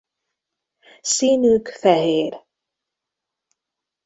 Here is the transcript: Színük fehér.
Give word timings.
Színük 1.01 1.67
fehér. 1.67 2.43